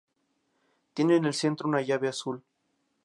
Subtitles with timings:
[0.95, 2.41] Tiene en el centro una llave azul.